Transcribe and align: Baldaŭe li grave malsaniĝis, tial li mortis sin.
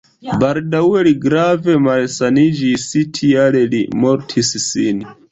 Baldaŭe 0.41 1.01
li 1.07 1.11
grave 1.25 1.75
malsaniĝis, 1.87 2.85
tial 3.19 3.59
li 3.75 3.83
mortis 4.07 4.49
sin. 4.65 5.05